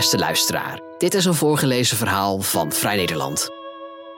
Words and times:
beste 0.00 0.18
luisteraar. 0.18 0.80
Dit 0.98 1.14
is 1.14 1.24
een 1.24 1.34
voorgelezen 1.34 1.96
verhaal 1.96 2.40
van 2.40 2.72
Vrij 2.72 2.96
Nederland. 2.96 3.48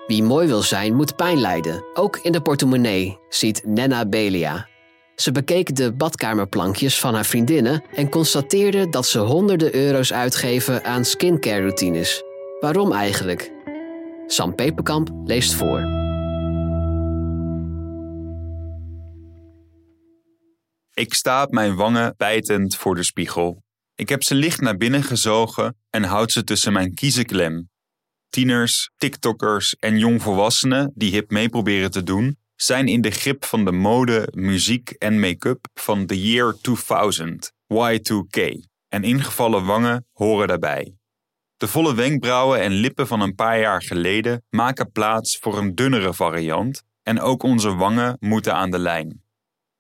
Wie 0.07 0.23
mooi 0.23 0.47
wil 0.47 0.63
zijn, 0.63 0.95
moet 0.95 1.17
pijn 1.17 1.41
lijden. 1.41 1.85
Ook 1.95 2.17
in 2.17 2.33
de 2.33 2.41
portemonnee, 2.41 3.19
ziet 3.29 3.63
Nenna 3.65 4.07
Belia. 4.07 4.69
Ze 5.15 5.33
bekeek 5.33 5.77
de 5.77 5.93
badkamerplankjes 5.93 7.01
van 7.01 7.15
haar 7.15 7.25
vriendinnen 7.25 7.85
en 7.95 8.09
constateerde 8.09 8.89
dat 8.89 9.07
ze 9.07 9.19
honderden 9.19 9.75
euro's 9.75 10.13
uitgeven 10.13 10.85
aan 10.85 11.05
skincare 11.05 11.61
routines. 11.61 12.23
Waarom 12.61 12.93
eigenlijk? 12.93 13.53
Sam 14.27 14.55
Peperkamp 14.55 15.11
leest 15.25 15.55
voor. 15.55 15.81
Ik 20.95 21.15
sta 21.15 21.43
op 21.43 21.51
mijn 21.51 21.77
wangen 21.77 22.15
bijtend 22.17 22.77
voor 22.77 22.95
de 22.95 23.05
spiegel. 23.05 23.63
Ik 23.95 24.09
heb 24.09 24.23
ze 24.23 24.35
licht 24.35 24.61
naar 24.61 24.77
binnen 24.77 25.03
gezogen 25.03 25.77
en 25.91 26.03
houd 26.03 26.33
ze 26.33 26.45
tussen 26.45 26.73
mijn 26.73 26.95
kiezen 26.95 27.27
klem. 27.27 27.71
Tieners, 28.29 28.91
TikTokkers 28.97 29.77
en 29.77 29.99
jongvolwassenen 29.99 30.93
die 30.95 31.11
hip 31.11 31.31
mee 31.31 31.49
proberen 31.49 31.91
te 31.91 32.03
doen, 32.03 32.39
zijn 32.57 32.89
in 32.89 33.01
de 33.01 33.11
grip 33.11 33.45
van 33.45 33.65
de 33.65 33.73
mode, 33.73 34.29
muziek 34.35 34.91
en 34.91 35.21
make-up 35.21 35.69
van 35.75 36.07
the 36.07 36.23
year 36.23 36.57
2000, 36.61 37.53
Y2K. 37.53 38.71
En 38.89 39.03
ingevallen 39.03 39.65
wangen 39.65 40.07
horen 40.13 40.49
daarbij. 40.49 40.97
De 41.57 41.69
volle 41.69 41.95
wenkbrauwen 41.95 42.61
en 42.61 42.73
lippen 42.73 43.07
van 43.07 43.21
een 43.21 43.35
paar 43.35 43.61
jaar 43.61 43.83
geleden 43.83 44.45
maken 44.51 44.93
plaats 44.93 45.39
voor 45.39 45.59
een 45.59 45.75
dunnere 45.75 46.15
variant 46.15 46.83
en 47.03 47.21
ook 47.21 47.43
onze 47.43 47.75
wangen 47.75 48.17
moeten 48.21 48.55
aan 48.55 48.71
de 48.71 48.79
lijn. 48.79 49.23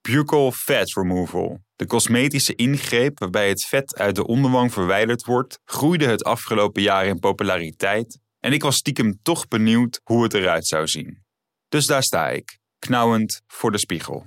Buccal 0.00 0.52
Fat 0.52 0.92
Removal, 0.92 1.60
de 1.82 1.88
cosmetische 1.88 2.54
ingreep 2.54 3.18
waarbij 3.18 3.48
het 3.48 3.64
vet 3.64 3.96
uit 3.96 4.14
de 4.14 4.26
onderwang 4.26 4.72
verwijderd 4.72 5.24
wordt, 5.24 5.58
groeide 5.64 6.06
het 6.06 6.24
afgelopen 6.24 6.82
jaar 6.82 7.06
in 7.06 7.18
populariteit 7.18 8.18
en 8.40 8.52
ik 8.52 8.62
was 8.62 8.76
stiekem 8.76 9.18
toch 9.22 9.48
benieuwd 9.48 10.00
hoe 10.04 10.22
het 10.22 10.34
eruit 10.34 10.66
zou 10.66 10.88
zien. 10.88 11.24
Dus 11.68 11.86
daar 11.86 12.02
sta 12.02 12.30
ik, 12.30 12.58
knauwend 12.78 13.42
voor 13.46 13.72
de 13.72 13.78
spiegel. 13.78 14.26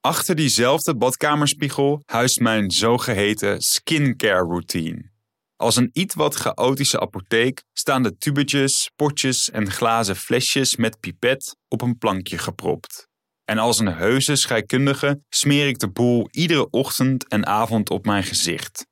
Achter 0.00 0.34
diezelfde 0.34 0.96
badkamerspiegel 0.96 2.02
huist 2.04 2.40
mijn 2.40 2.70
zogeheten 2.70 3.60
skincare 3.60 4.44
routine. 4.44 5.10
Als 5.56 5.76
een 5.76 5.90
iets 5.92 6.14
wat 6.14 6.34
chaotische 6.34 7.00
apotheek 7.00 7.62
staan 7.72 8.02
de 8.02 8.16
tubetjes, 8.16 8.90
potjes 8.96 9.50
en 9.50 9.70
glazen 9.70 10.16
flesjes 10.16 10.76
met 10.76 11.00
pipet 11.00 11.56
op 11.68 11.82
een 11.82 11.98
plankje 11.98 12.38
gepropt. 12.38 13.09
En 13.50 13.58
als 13.58 13.78
een 13.78 13.94
heuse 13.94 14.36
scheikundige 14.36 15.22
smeer 15.28 15.68
ik 15.68 15.78
de 15.78 15.88
boel 15.88 16.28
iedere 16.30 16.70
ochtend 16.70 17.28
en 17.28 17.46
avond 17.46 17.90
op 17.90 18.06
mijn 18.06 18.22
gezicht. 18.22 18.86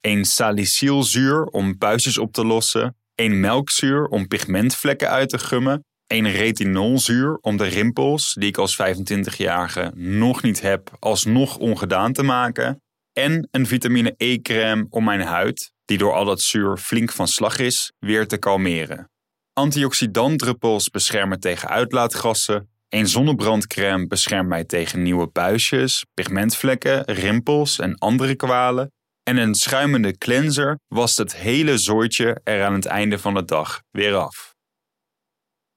Een 0.00 0.24
salicylzuur 0.24 1.44
om 1.44 1.78
puistjes 1.78 2.18
op 2.18 2.32
te 2.32 2.44
lossen, 2.44 2.96
een 3.14 3.40
melkzuur 3.40 4.06
om 4.06 4.28
pigmentvlekken 4.28 5.08
uit 5.10 5.28
te 5.28 5.38
gummen, 5.38 5.84
een 6.06 6.30
retinolzuur 6.30 7.38
om 7.40 7.56
de 7.56 7.64
rimpels, 7.64 8.34
die 8.34 8.48
ik 8.48 8.56
als 8.56 8.82
25-jarige 8.82 9.92
nog 9.94 10.42
niet 10.42 10.60
heb, 10.60 10.96
alsnog 10.98 11.56
ongedaan 11.56 12.12
te 12.12 12.22
maken, 12.22 12.82
en 13.12 13.48
een 13.50 13.66
vitamine 13.66 14.14
E-crème 14.16 14.86
om 14.88 15.04
mijn 15.04 15.20
huid, 15.20 15.72
die 15.84 15.98
door 15.98 16.12
al 16.12 16.24
dat 16.24 16.40
zuur 16.40 16.76
flink 16.76 17.12
van 17.12 17.28
slag 17.28 17.58
is, 17.58 17.92
weer 17.98 18.26
te 18.26 18.36
kalmeren. 18.36 19.10
Antioxidantdruppels 19.52 20.90
beschermen 20.90 21.40
tegen 21.40 21.68
uitlaatgassen, 21.68 22.68
een 22.94 23.08
zonnebrandcrème 23.08 24.06
beschermt 24.06 24.48
mij 24.48 24.64
tegen 24.64 25.02
nieuwe 25.02 25.26
puistjes, 25.26 26.04
pigmentvlekken, 26.14 27.04
rimpels 27.04 27.78
en 27.78 27.98
andere 27.98 28.34
kwalen. 28.34 28.92
En 29.22 29.36
een 29.36 29.54
schuimende 29.54 30.18
cleanser 30.18 30.78
wast 30.86 31.16
het 31.16 31.36
hele 31.36 31.78
zooitje 31.78 32.40
er 32.44 32.64
aan 32.64 32.74
het 32.74 32.86
einde 32.86 33.18
van 33.18 33.34
de 33.34 33.44
dag 33.44 33.80
weer 33.90 34.14
af. 34.14 34.54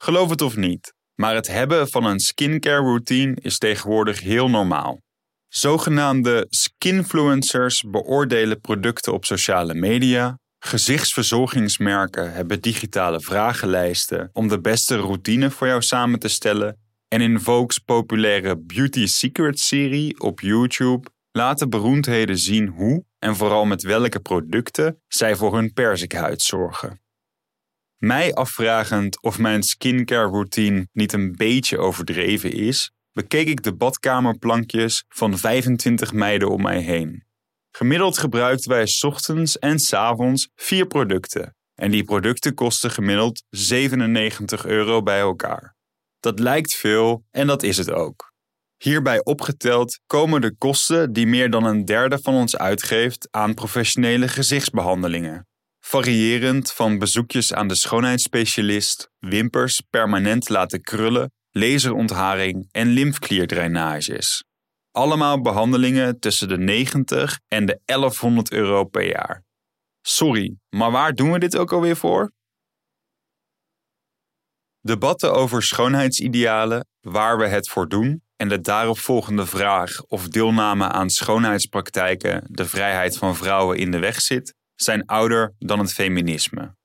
Geloof 0.03 0.29
het 0.29 0.41
of 0.41 0.55
niet, 0.55 0.94
maar 1.16 1.35
het 1.35 1.47
hebben 1.47 1.89
van 1.89 2.05
een 2.05 2.19
skincare 2.19 2.81
routine 2.81 3.35
is 3.41 3.57
tegenwoordig 3.57 4.19
heel 4.19 4.49
normaal. 4.49 4.99
Zogenaamde 5.47 6.45
skinfluencers 6.49 7.84
beoordelen 7.88 8.61
producten 8.61 9.13
op 9.13 9.25
sociale 9.25 9.73
media. 9.73 10.38
Gezichtsverzorgingsmerken 10.59 12.34
hebben 12.34 12.61
digitale 12.61 13.22
vragenlijsten 13.22 14.29
om 14.34 14.47
de 14.47 14.61
beste 14.61 14.95
routine 14.95 15.51
voor 15.51 15.67
jou 15.67 15.81
samen 15.81 16.19
te 16.19 16.28
stellen. 16.28 16.86
En 17.07 17.22
in 17.22 17.40
Vogue's 17.40 17.78
populaire 17.78 18.57
Beauty 18.57 19.06
Secrets 19.06 19.68
serie 19.68 20.19
op 20.19 20.40
YouTube 20.40 21.09
laten 21.31 21.69
beroemdheden 21.69 22.38
zien 22.38 22.68
hoe 22.68 23.06
en 23.19 23.35
vooral 23.35 23.66
met 23.66 23.81
welke 23.81 24.19
producten 24.19 25.01
zij 25.07 25.35
voor 25.35 25.56
hun 25.56 25.73
perzikhuid 25.73 26.41
zorgen. 26.41 27.01
Mij 27.97 28.34
afvragend 28.34 29.22
of 29.22 29.40
mijn 29.40 29.63
skincare 29.63 30.29
routine 30.29 30.88
niet 30.94 31.13
een 31.13 31.35
beetje 31.35 31.78
overdreven 31.78 32.51
is, 32.51 32.91
bekeek 33.12 33.47
ik 33.47 33.63
de 33.63 33.73
badkamerplankjes 33.73 35.03
van 35.09 35.38
25 35.38 36.13
meiden 36.13 36.50
om 36.50 36.62
mij 36.62 36.79
heen. 36.79 37.23
Gemiddeld 37.72 38.17
gebruikten 38.17 38.69
wij 38.69 38.88
ochtends 39.01 39.59
en 39.59 39.79
avonds 39.91 40.50
vier 40.56 40.88
producten. 40.88 41.56
En 41.75 41.91
die 41.91 42.03
producten 42.03 42.53
kosten 42.53 42.91
gemiddeld 42.91 43.44
97 43.50 44.66
euro 44.66 45.03
bij 45.03 45.19
elkaar. 45.19 45.76
Dat 46.27 46.39
lijkt 46.39 46.75
veel 46.75 47.23
en 47.31 47.47
dat 47.47 47.63
is 47.63 47.77
het 47.77 47.91
ook. 47.91 48.33
Hierbij 48.77 49.23
opgeteld 49.23 49.99
komen 50.07 50.41
de 50.41 50.55
kosten 50.57 51.13
die 51.13 51.27
meer 51.27 51.49
dan 51.49 51.63
een 51.63 51.85
derde 51.85 52.19
van 52.21 52.33
ons 52.33 52.57
uitgeeft 52.57 53.27
aan 53.31 53.53
professionele 53.53 54.27
gezichtsbehandelingen. 54.27 55.47
Variërend 55.79 56.71
van 56.71 56.97
bezoekjes 56.97 57.53
aan 57.53 57.67
de 57.67 57.75
schoonheidsspecialist, 57.75 59.09
wimpers 59.19 59.81
permanent 59.89 60.49
laten 60.49 60.81
krullen, 60.81 61.31
laserontharing 61.51 62.67
en 62.71 62.87
lymfklierdrainages. 62.87 64.43
Allemaal 64.91 65.41
behandelingen 65.41 66.19
tussen 66.19 66.47
de 66.47 66.57
90 66.57 67.39
en 67.47 67.66
de 67.66 67.79
1100 67.85 68.51
euro 68.51 68.83
per 68.83 69.07
jaar. 69.07 69.43
Sorry, 70.01 70.55
maar 70.69 70.91
waar 70.91 71.13
doen 71.13 71.31
we 71.31 71.39
dit 71.39 71.57
ook 71.57 71.73
alweer 71.73 71.95
voor? 71.95 72.31
Debatten 74.87 75.33
over 75.33 75.63
schoonheidsidealen, 75.63 76.87
waar 77.01 77.37
we 77.37 77.47
het 77.47 77.69
voor 77.69 77.87
doen 77.87 78.21
en 78.35 78.49
de 78.49 78.61
daaropvolgende 78.61 79.45
vraag 79.45 80.03
of 80.03 80.27
deelname 80.27 80.87
aan 80.87 81.09
schoonheidspraktijken 81.09 82.43
de 82.45 82.65
vrijheid 82.65 83.17
van 83.17 83.35
vrouwen 83.35 83.77
in 83.77 83.91
de 83.91 83.99
weg 83.99 84.21
zit, 84.21 84.53
zijn 84.75 85.05
ouder 85.05 85.53
dan 85.59 85.79
het 85.79 85.93
feminisme. 85.93 86.75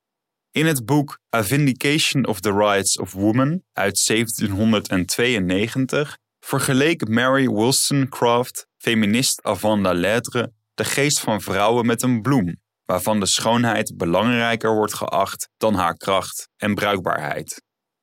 In 0.50 0.66
het 0.66 0.84
boek 0.84 1.18
A 1.36 1.44
Vindication 1.44 2.26
of 2.26 2.40
the 2.40 2.52
Rights 2.52 2.98
of 2.98 3.12
Women 3.12 3.64
uit 3.72 4.06
1792 4.06 6.19
vergeleek 6.40 7.08
Mary 7.08 7.46
Wollstonecraft, 7.46 8.66
feminist 8.76 9.42
avant 9.42 9.82
la 9.82 9.92
lettre, 9.92 10.52
de 10.74 10.84
geest 10.84 11.20
van 11.20 11.40
vrouwen 11.40 11.86
met 11.86 12.02
een 12.02 12.22
bloem, 12.22 12.60
waarvan 12.84 13.20
de 13.20 13.26
schoonheid 13.26 13.96
belangrijker 13.96 14.74
wordt 14.74 14.94
geacht 14.94 15.48
dan 15.56 15.74
haar 15.74 15.96
kracht 15.96 16.48
en 16.56 16.74
bruikbaarheid. 16.74 17.62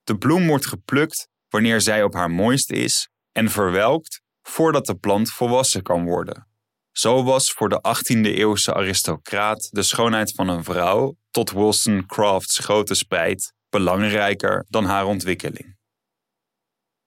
De 0.09 0.17
bloem 0.17 0.47
wordt 0.47 0.65
geplukt 0.65 1.27
wanneer 1.49 1.81
zij 1.81 2.03
op 2.03 2.13
haar 2.13 2.31
mooist 2.31 2.71
is 2.71 3.09
en 3.31 3.49
verwelkt 3.49 4.21
voordat 4.41 4.85
de 4.85 4.95
plant 4.95 5.31
volwassen 5.31 5.83
kan 5.83 6.05
worden. 6.05 6.47
Zo 6.91 7.23
was 7.23 7.51
voor 7.51 7.69
de 7.69 7.81
18e-eeuwse 7.87 8.73
aristocraat 8.73 9.67
de 9.71 9.83
schoonheid 9.83 10.31
van 10.31 10.47
een 10.47 10.63
vrouw, 10.63 11.15
tot 11.31 11.51
Wollstonecrafts 11.51 12.59
grote 12.59 12.95
spijt, 12.95 13.53
belangrijker 13.69 14.65
dan 14.69 14.85
haar 14.85 15.05
ontwikkeling. 15.05 15.77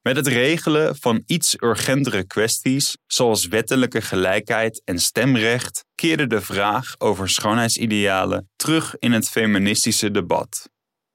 Met 0.03 0.17
het 0.17 0.27
regelen 0.27 0.97
van 0.97 1.23
iets 1.27 1.57
urgentere 1.63 2.27
kwesties, 2.27 2.97
zoals 3.07 3.47
wettelijke 3.47 4.01
gelijkheid 4.01 4.83
en 4.85 4.99
stemrecht, 4.99 5.85
keerde 5.95 6.27
de 6.27 6.41
vraag 6.41 6.95
over 6.99 7.29
schoonheidsidealen 7.29 8.51
terug 8.57 8.99
in 8.99 9.13
het 9.13 9.29
feministische 9.29 10.11
debat. 10.11 10.71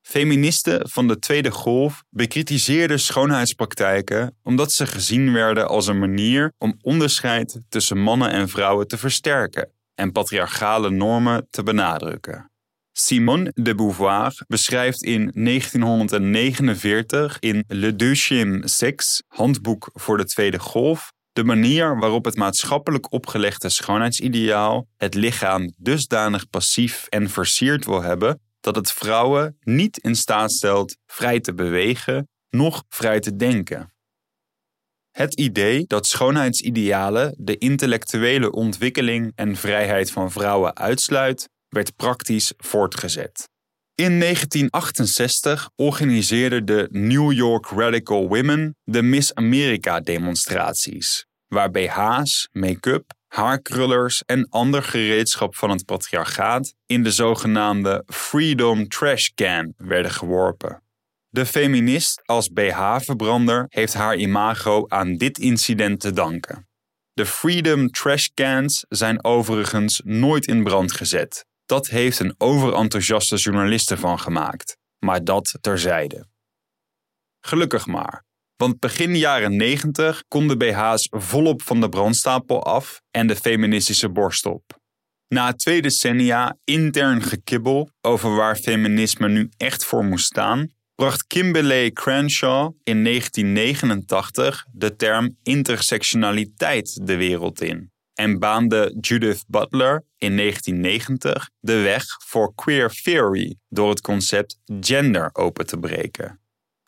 Feministen 0.09 0.89
van 0.89 1.07
de 1.07 1.19
Tweede 1.19 1.51
Golf 1.51 2.03
bekritiseerden 2.09 2.99
schoonheidspraktijken 2.99 4.37
omdat 4.43 4.71
ze 4.71 4.87
gezien 4.87 5.33
werden 5.33 5.67
als 5.67 5.87
een 5.87 5.99
manier 5.99 6.53
om 6.57 6.77
onderscheid 6.81 7.59
tussen 7.69 7.97
mannen 7.97 8.31
en 8.31 8.49
vrouwen 8.49 8.87
te 8.87 8.97
versterken 8.97 9.71
en 9.95 10.11
patriarchale 10.11 10.89
normen 10.89 11.47
te 11.49 11.63
benadrukken. 11.63 12.51
Simone 12.91 13.51
de 13.55 13.75
Beauvoir 13.75 14.43
beschrijft 14.47 15.03
in 15.03 15.31
1949 15.33 17.37
in 17.39 17.63
Le 17.67 17.95
Deuxième 17.95 18.67
Sexe, 18.67 19.23
handboek 19.27 19.89
voor 19.93 20.17
de 20.17 20.25
Tweede 20.25 20.59
Golf, 20.59 21.11
de 21.31 21.43
manier 21.43 21.99
waarop 21.99 22.25
het 22.25 22.35
maatschappelijk 22.35 23.13
opgelegde 23.13 23.69
schoonheidsideaal 23.69 24.87
het 24.97 25.13
lichaam 25.13 25.73
dusdanig 25.77 26.49
passief 26.49 27.05
en 27.09 27.29
versierd 27.29 27.85
wil 27.85 28.01
hebben 28.01 28.45
dat 28.67 28.75
het 28.75 28.91
vrouwen 28.91 29.57
niet 29.59 29.97
in 29.97 30.15
staat 30.15 30.51
stelt 30.51 30.97
vrij 31.05 31.39
te 31.39 31.53
bewegen, 31.53 32.29
noch 32.49 32.83
vrij 32.89 33.19
te 33.19 33.35
denken. 33.35 33.93
Het 35.11 35.33
idee 35.33 35.85
dat 35.85 36.05
schoonheidsidealen 36.05 37.35
de 37.37 37.57
intellectuele 37.57 38.51
ontwikkeling 38.51 39.31
en 39.35 39.55
vrijheid 39.55 40.11
van 40.11 40.31
vrouwen 40.31 40.77
uitsluit, 40.77 41.49
werd 41.69 41.95
praktisch 41.95 42.53
voortgezet. 42.57 43.49
In 43.95 44.19
1968 44.19 45.69
organiseerde 45.75 46.63
de 46.63 46.87
New 46.91 47.31
York 47.31 47.65
Radical 47.65 48.27
Women 48.27 48.75
de 48.83 49.01
Miss 49.01 49.33
America 49.33 49.99
demonstraties, 49.99 51.25
waar 51.47 51.71
BH's, 51.71 52.49
make-up, 52.51 53.13
haarkrullers 53.27 54.23
en 54.25 54.49
ander 54.49 54.83
gereedschap 54.83 55.55
van 55.55 55.69
het 55.69 55.85
patriarchaat 55.85 56.73
in 56.85 57.03
de 57.03 57.11
zogenaamde 57.11 58.03
Freedom 58.07 58.87
Trash 58.87 59.27
Can 59.27 59.73
werden 59.77 60.11
geworpen. 60.11 60.81
De 61.29 61.45
feminist 61.45 62.21
als 62.25 62.49
BH-verbrander 62.49 63.65
heeft 63.69 63.93
haar 63.93 64.15
imago 64.15 64.87
aan 64.87 65.15
dit 65.15 65.37
incident 65.37 65.99
te 65.99 66.11
danken. 66.11 66.67
De 67.13 67.25
Freedom 67.25 67.89
Trash 67.91 68.27
Cans 68.33 68.85
zijn 68.89 69.23
overigens 69.23 70.01
nooit 70.03 70.47
in 70.47 70.63
brand 70.63 70.91
gezet. 70.91 71.45
Dat 71.65 71.87
heeft 71.87 72.19
een 72.19 72.35
overenthousiaste 72.37 73.35
journalist 73.35 73.91
ervan 73.91 74.19
gemaakt, 74.19 74.77
maar 74.99 75.23
dat 75.23 75.57
terzijde. 75.61 76.27
Gelukkig 77.39 77.85
maar, 77.85 78.23
want 78.57 78.79
begin 78.79 79.17
jaren 79.17 79.55
90 79.55 80.23
konden 80.27 80.57
BH's 80.57 81.07
volop 81.11 81.61
van 81.61 81.81
de 81.81 81.89
brandstapel 81.89 82.63
af 82.63 83.01
en 83.11 83.27
de 83.27 83.35
feministische 83.35 84.09
borst 84.09 84.45
op. 84.45 84.79
Na 85.27 85.53
twee 85.53 85.81
decennia 85.81 86.57
intern 86.63 87.21
gekibbel 87.21 87.89
over 88.01 88.35
waar 88.35 88.55
feminisme 88.55 89.29
nu 89.29 89.49
echt 89.57 89.85
voor 89.85 90.05
moest 90.05 90.25
staan, 90.25 90.71
bracht 90.95 91.27
Kimberley 91.27 91.91
Crenshaw 91.91 92.73
in 92.83 93.03
1989 93.03 94.65
de 94.71 94.95
term 94.95 95.37
intersectionaliteit 95.43 97.07
de 97.07 97.15
wereld 97.15 97.61
in 97.61 97.91
en 98.17 98.39
baande 98.39 98.97
Judith 99.01 99.43
Butler 99.47 100.03
in 100.17 100.37
1990 100.37 101.49
de 101.59 101.81
weg 101.81 102.03
voor 102.25 102.55
queer 102.55 102.89
theory 102.89 103.55
door 103.69 103.89
het 103.89 104.01
concept 104.01 104.59
gender 104.79 105.29
open 105.33 105.65
te 105.65 105.77
breken. 105.77 106.39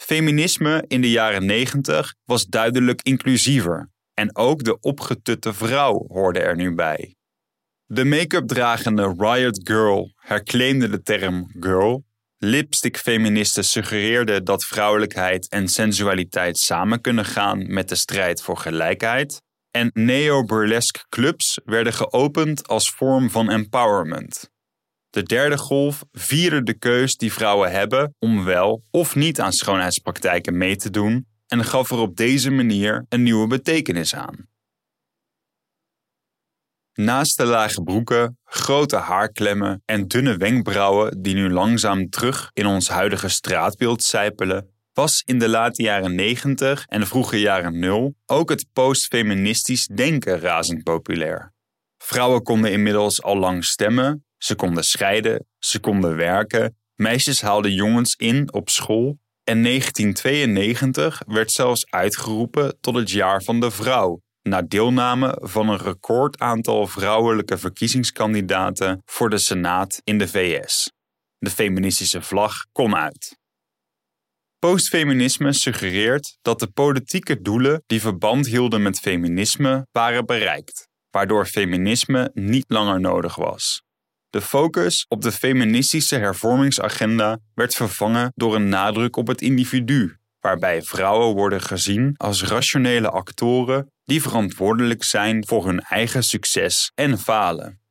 Feminisme 0.02 0.84
in 0.88 1.02
de 1.02 1.10
jaren 1.10 1.46
90 1.46 2.16
was 2.26 2.46
duidelijk 2.46 3.02
inclusiever 3.02 3.90
en 4.14 4.36
ook 4.36 4.64
de 4.64 4.80
opgetutte 4.80 5.54
vrouw 5.54 6.06
hoorde 6.08 6.40
er 6.40 6.56
nu 6.56 6.76
bij. 6.76 7.16
De 7.86 8.06
make-up 8.06 8.48
dragende 8.48 9.16
Riot 9.18 9.60
Girl 9.64 10.12
herclaimde 10.16 10.90
de 10.90 11.02
term 11.02 11.52
girl. 11.60 12.04
Lipstick-feministen 12.38 13.64
suggereerden 13.64 14.46
dat 14.46 14.66
vrouwelijkheid 14.66 15.50
en 15.50 15.68
sensualiteit 15.68 16.58
samen 16.58 17.02
kunnen 17.02 17.26
gaan 17.26 17.74
met 17.74 17.90
de 17.90 17.96
strijd 17.96 18.42
voor 18.42 18.58
gelijkheid. 18.58 19.42
En 19.72 19.90
neo-burlesque 19.94 21.06
clubs 21.10 21.60
werden 21.66 21.94
geopend 21.94 22.68
als 22.68 22.92
vorm 22.92 23.30
van 23.30 23.50
empowerment. 23.50 24.50
De 25.10 25.24
derde 25.24 25.58
golf 25.58 26.04
vierde 26.12 26.64
de 26.64 26.74
keus 26.74 27.16
die 27.16 27.34
vrouwen 27.34 27.72
hebben 27.72 28.16
om 28.20 28.44
wel 28.44 28.84
of 28.92 29.16
niet 29.16 29.42
aan 29.42 29.54
schoonheidspraktijken 29.54 30.58
mee 30.58 30.76
te 30.76 30.90
doen 30.90 31.28
en 31.48 31.66
gaf 31.66 31.92
er 31.92 31.98
op 31.98 32.16
deze 32.16 32.52
manier 32.52 33.06
een 33.10 33.24
nieuwe 33.24 33.48
betekenis 33.48 34.16
aan. 34.16 34.48
Naast 36.94 37.38
de 37.38 37.46
lage 37.46 37.84
broeken, 37.84 38.38
grote 38.44 38.96
haarklemmen 38.96 39.82
en 39.86 40.08
dunne 40.08 40.38
wenkbrauwen 40.38 41.22
die 41.22 41.36
nu 41.36 41.50
langzaam 41.50 42.10
terug 42.10 42.50
in 42.54 42.66
ons 42.66 42.90
huidige 42.90 43.30
straatbeeld 43.30 44.04
sijpelen, 44.04 44.70
was 44.94 45.22
in 45.26 45.40
de 45.40 45.50
late 45.50 45.84
jaren 45.84 46.16
90 46.16 46.86
en 46.86 47.08
vroege 47.08 47.40
jaren 47.40 47.80
0 47.80 48.16
ook 48.26 48.50
het 48.50 48.66
postfeministisch 48.74 49.88
denken 49.88 50.40
razend 50.40 50.84
populair. 50.84 51.54
Vrouwen 51.98 52.44
konden 52.44 52.72
inmiddels 52.72 53.24
al 53.24 53.38
lang 53.38 53.66
stemmen, 53.66 54.26
ze 54.40 54.56
konden 54.56 54.84
scheiden, 54.84 55.46
ze 55.60 55.80
konden 55.80 56.16
werken, 56.16 56.78
meisjes 56.96 57.42
haalden 57.42 57.74
jongens 57.74 58.16
in 58.16 58.54
op 58.54 58.70
school 58.70 59.18
en 59.44 59.64
1992 59.64 61.22
werd 61.28 61.52
zelfs 61.52 61.92
uitgeroepen 61.92 62.78
tot 62.82 62.96
het 62.96 63.12
jaar 63.12 63.44
van 63.44 63.60
de 63.60 63.72
vrouw, 63.72 64.22
na 64.42 64.62
deelname 64.62 65.38
van 65.42 65.70
een 65.70 65.78
recordaantal 65.78 66.88
vrouwelijke 66.88 67.58
verkiezingskandidaten 67.58 69.02
voor 69.06 69.30
de 69.30 69.38
Senaat 69.38 70.02
in 70.04 70.18
de 70.18 70.28
VS. 70.28 70.92
De 71.38 71.50
feministische 71.50 72.22
vlag 72.22 72.66
kon 72.72 72.96
uit. 72.96 73.38
Postfeminisme 74.60 75.54
suggereert 75.54 76.38
dat 76.42 76.60
de 76.60 76.68
politieke 76.68 77.42
doelen 77.42 77.84
die 77.86 78.02
verband 78.02 78.48
hielden 78.48 78.82
met 78.82 79.00
feminisme 79.00 79.88
waren 79.92 80.26
bereikt, 80.26 80.88
waardoor 81.10 81.46
feminisme 81.46 82.32
niet 82.34 82.66
langer 82.68 83.00
nodig 83.00 83.36
was. 83.36 83.84
De 84.30 84.42
focus 84.42 85.06
op 85.08 85.22
de 85.22 85.32
feministische 85.32 86.16
hervormingsagenda 86.16 87.40
werd 87.54 87.76
vervangen 87.76 88.32
door 88.36 88.56
een 88.56 88.70
nadruk 88.70 89.16
op 89.16 89.28
het 89.28 89.42
individu, 89.42 90.18
waarbij 90.40 90.82
vrouwen 90.82 91.36
worden 91.36 91.62
gezien 91.62 92.14
als 92.18 92.44
rationele 92.44 93.10
actoren 93.10 93.92
die 94.04 94.22
verantwoordelijk 94.22 95.04
zijn 95.04 95.48
voor 95.48 95.66
hun 95.66 95.80
eigen 95.80 96.24
succes 96.24 96.92
en 96.96 97.18
falen. 97.18 97.82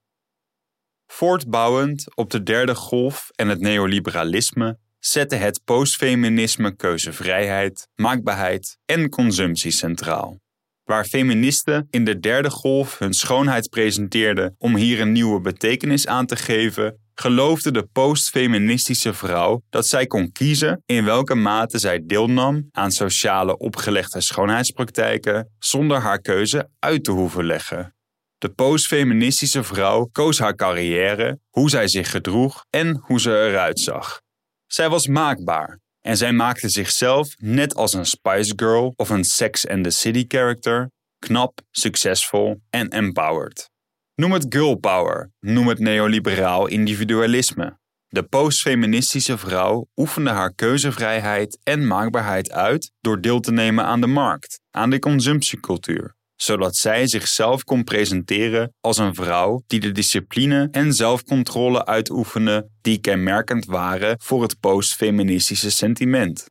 Voortbouwend 1.07 2.17
op 2.17 2.31
de 2.31 2.43
derde 2.43 2.75
golf 2.75 3.31
en 3.35 3.49
het 3.49 3.61
neoliberalisme 3.61 4.79
zette 4.99 5.37
het 5.37 5.61
postfeminisme 5.65 6.77
keuzevrijheid, 6.77 7.89
maakbaarheid 7.95 8.79
en 8.85 9.09
consumptie 9.09 9.71
centraal. 9.71 10.41
Waar 10.89 11.05
feministen 11.05 11.87
in 11.91 12.05
de 12.05 12.19
derde 12.19 12.51
golf 12.51 12.99
hun 12.99 13.13
schoonheid 13.13 13.69
presenteerden 13.69 14.55
om 14.59 14.77
hier 14.77 15.01
een 15.01 15.13
nieuwe 15.13 15.41
betekenis 15.41 16.07
aan 16.07 16.27
te 16.27 16.37
geven, 16.37 16.99
geloofde 17.15 17.71
de 17.71 17.83
postfeministische 17.93 19.15
vrouw 19.15 19.63
dat 19.71 19.87
zij 19.87 20.07
kon 20.07 20.33
kiezen 20.33 20.83
in 20.87 21.05
welke 21.05 21.35
mate 21.35 21.79
zij 21.79 22.03
deelnam 22.07 22.69
aan 22.71 22.91
sociale 22.91 23.59
opgelegde 23.59 24.21
schoonheidspraktijken 24.21 25.53
zonder 25.59 25.99
haar 25.99 26.21
keuze 26.21 26.71
uit 26.79 27.05
te 27.05 27.11
hoeven 27.11 27.45
leggen. 27.45 27.95
De 28.39 28.49
postfeministische 28.49 29.63
vrouw 29.63 30.09
koos 30.13 30.39
haar 30.39 30.55
carrière, 30.55 31.39
hoe 31.49 31.71
zij 31.71 31.89
zich 31.89 32.11
gedroeg 32.11 32.65
en 32.71 33.01
hoe 33.03 33.21
ze 33.21 33.31
eruit 33.31 33.81
zag. 33.81 34.21
Zij 34.67 34.89
was 34.89 35.07
maakbaar 35.07 35.79
en 36.01 36.17
zij 36.17 36.33
maakte 36.33 36.69
zichzelf 36.69 37.35
net 37.37 37.75
als 37.75 37.95
een 37.95 38.07
Spice 38.07 38.53
Girl 38.57 38.93
of 38.97 39.11
een 39.11 39.25
Sex 39.25 39.69
and 39.69 39.85
the 39.85 39.91
City 39.91 40.25
character 40.29 40.91
knap, 41.19 41.61
succesvol 41.71 42.61
en 42.71 42.89
empowered. 42.89 43.71
Noem 44.15 44.33
het 44.33 44.47
girl 44.49 44.75
power, 44.75 45.31
noem 45.41 45.69
het 45.69 45.79
neoliberaal 45.79 46.67
individualisme. 46.67 47.79
De 48.09 48.23
postfeministische 48.23 49.39
vrouw 49.39 49.89
oefende 49.97 50.31
haar 50.31 50.55
keuzevrijheid 50.55 51.59
en 51.63 51.87
maakbaarheid 51.87 52.51
uit 52.53 52.93
door 53.01 53.21
deel 53.21 53.41
te 53.41 53.53
nemen 53.53 53.85
aan 53.85 54.01
de 54.01 54.07
markt, 54.07 54.61
aan 54.71 54.91
de 54.91 54.99
consumptiecultuur, 54.99 56.15
zodat 56.41 56.77
zij 56.77 57.07
zichzelf 57.07 57.65
kon 57.65 57.85
presenteren 57.85 58.75
als 58.81 58.99
een 58.99 59.15
vrouw 59.15 59.63
die 59.67 59.81
de 59.81 59.93
discipline 59.93 60.69
en 60.71 60.93
zelfcontrole 60.93 61.87
uitoefende 61.87 62.69
die 62.81 62.99
kenmerkend 62.99 63.65
waren 63.65 64.21
voor 64.23 64.43
het 64.43 64.61
postfeministische 64.61 65.71
sentiment. 65.71 66.47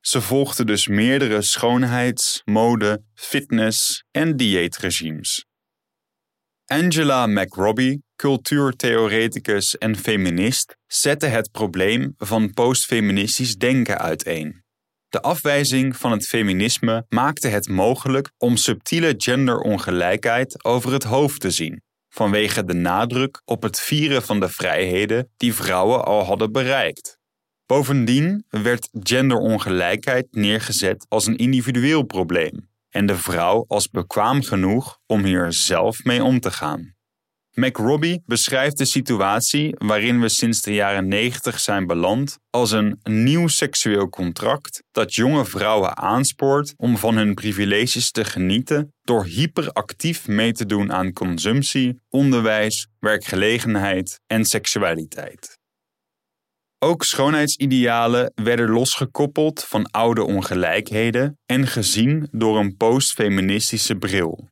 Ze 0.00 0.20
volgde 0.20 0.64
dus 0.64 0.86
meerdere 0.86 1.42
schoonheids-, 1.42 2.42
mode-, 2.44 3.02
fitness- 3.14 4.04
en 4.10 4.36
dieetregimes. 4.36 5.46
Angela 6.66 7.26
McRobbie, 7.26 8.02
cultuurtheoreticus 8.16 9.78
en 9.78 9.96
feminist, 9.96 10.76
zette 10.86 11.26
het 11.26 11.50
probleem 11.50 12.14
van 12.16 12.52
postfeministisch 12.52 13.54
denken 13.54 13.98
uiteen. 13.98 14.61
De 15.12 15.22
afwijzing 15.22 15.96
van 15.96 16.10
het 16.10 16.26
feminisme 16.26 17.04
maakte 17.08 17.48
het 17.48 17.68
mogelijk 17.68 18.32
om 18.38 18.56
subtiele 18.56 19.14
genderongelijkheid 19.16 20.64
over 20.64 20.92
het 20.92 21.02
hoofd 21.02 21.40
te 21.40 21.50
zien, 21.50 21.82
vanwege 22.08 22.64
de 22.64 22.74
nadruk 22.74 23.42
op 23.44 23.62
het 23.62 23.80
vieren 23.80 24.22
van 24.22 24.40
de 24.40 24.48
vrijheden 24.48 25.30
die 25.36 25.54
vrouwen 25.54 26.04
al 26.04 26.24
hadden 26.24 26.52
bereikt. 26.52 27.18
Bovendien 27.66 28.44
werd 28.48 28.88
genderongelijkheid 28.92 30.26
neergezet 30.30 31.06
als 31.08 31.26
een 31.26 31.36
individueel 31.36 32.02
probleem 32.02 32.68
en 32.88 33.06
de 33.06 33.16
vrouw 33.16 33.64
als 33.68 33.88
bekwaam 33.88 34.42
genoeg 34.42 34.98
om 35.06 35.24
hier 35.24 35.52
zelf 35.52 36.04
mee 36.04 36.22
om 36.22 36.40
te 36.40 36.50
gaan. 36.50 36.94
McRobbie 37.54 38.22
beschrijft 38.26 38.78
de 38.78 38.84
situatie 38.84 39.74
waarin 39.78 40.20
we 40.20 40.28
sinds 40.28 40.62
de 40.62 40.74
jaren 40.74 41.08
90 41.08 41.60
zijn 41.60 41.86
beland 41.86 42.38
als 42.50 42.70
een 42.70 43.00
nieuw 43.02 43.48
seksueel 43.48 44.08
contract 44.08 44.82
dat 44.92 45.14
jonge 45.14 45.44
vrouwen 45.44 45.96
aanspoort 45.96 46.74
om 46.76 46.96
van 46.96 47.16
hun 47.16 47.34
privileges 47.34 48.10
te 48.10 48.24
genieten 48.24 48.94
door 49.02 49.24
hyperactief 49.24 50.28
mee 50.28 50.52
te 50.52 50.66
doen 50.66 50.92
aan 50.92 51.12
consumptie, 51.12 52.00
onderwijs, 52.08 52.88
werkgelegenheid 52.98 54.20
en 54.26 54.44
seksualiteit. 54.44 55.58
Ook 56.78 57.04
schoonheidsidealen 57.04 58.32
werden 58.34 58.70
losgekoppeld 58.70 59.64
van 59.64 59.90
oude 59.90 60.22
ongelijkheden 60.22 61.38
en 61.46 61.66
gezien 61.66 62.28
door 62.30 62.58
een 62.58 62.76
postfeministische 62.76 63.96
bril. 63.96 64.50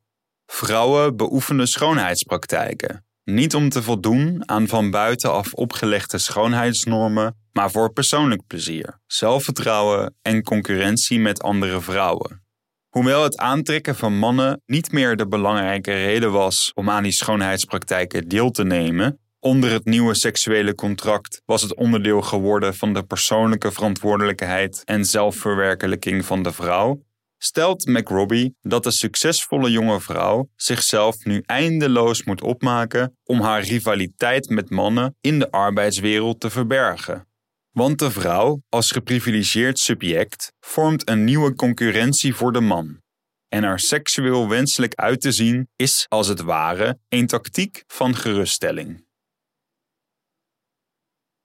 Vrouwen 0.53 1.17
beoefenden 1.17 1.69
schoonheidspraktijken, 1.69 3.05
niet 3.25 3.55
om 3.55 3.69
te 3.69 3.83
voldoen 3.83 4.49
aan 4.49 4.69
van 4.69 4.91
buitenaf 4.91 5.53
opgelegde 5.53 6.19
schoonheidsnormen, 6.19 7.37
maar 7.53 7.71
voor 7.71 7.93
persoonlijk 7.93 8.47
plezier, 8.47 8.99
zelfvertrouwen 9.07 10.15
en 10.23 10.43
concurrentie 10.43 11.21
met 11.21 11.43
andere 11.43 11.81
vrouwen. 11.81 12.45
Hoewel 12.89 13.23
het 13.23 13.37
aantrekken 13.37 13.97
van 13.97 14.19
mannen 14.19 14.63
niet 14.67 14.93
meer 14.93 15.17
de 15.17 15.29
belangrijke 15.29 15.93
reden 15.93 16.33
was 16.33 16.73
om 16.75 16.91
aan 16.91 17.03
die 17.03 17.13
schoonheidspraktijken 17.13 18.29
deel 18.29 18.51
te 18.51 18.65
nemen, 18.65 19.19
onder 19.39 19.71
het 19.71 19.85
nieuwe 19.85 20.15
seksuele 20.15 20.75
contract 20.75 21.43
was 21.45 21.63
het 21.63 21.75
onderdeel 21.75 22.23
geworden 22.23 22.75
van 22.75 22.95
de 22.95 23.03
persoonlijke 23.03 23.73
verantwoordelijkheid 23.73 24.83
en 24.85 25.05
zelfverwerkelijking 25.05 26.25
van 26.25 26.43
de 26.43 26.53
vrouw, 26.53 27.03
stelt 27.43 27.87
McRobbie 27.87 28.57
dat 28.61 28.83
de 28.83 28.91
succesvolle 28.91 29.71
jonge 29.71 30.01
vrouw 30.01 30.51
zichzelf 30.57 31.25
nu 31.25 31.43
eindeloos 31.47 32.25
moet 32.25 32.43
opmaken 32.43 33.17
om 33.25 33.41
haar 33.41 33.63
rivaliteit 33.63 34.49
met 34.49 34.71
mannen 34.71 35.17
in 35.21 35.39
de 35.39 35.51
arbeidswereld 35.51 36.41
te 36.41 36.51
verbergen. 36.51 37.29
Want 37.71 37.99
de 37.99 38.11
vrouw, 38.11 38.63
als 38.69 38.91
geprivilegeerd 38.91 39.79
subject, 39.79 40.53
vormt 40.61 41.09
een 41.09 41.25
nieuwe 41.25 41.55
concurrentie 41.55 42.35
voor 42.35 42.53
de 42.53 42.61
man. 42.61 43.01
En 43.49 43.65
er 43.65 43.81
seksueel 43.81 44.49
wenselijk 44.49 44.95
uit 44.95 45.21
te 45.21 45.33
zien 45.33 45.69
is, 45.77 46.07
als 46.09 46.29
het 46.29 46.41
ware, 46.41 46.99
een 47.09 47.27
tactiek 47.27 47.85
van 47.87 48.17
geruststelling. 48.17 49.09